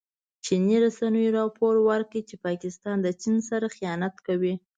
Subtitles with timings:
[0.45, 4.53] چیني رسنیو راپور ورکړی چې پاکستان د چین سره خيانت کوي.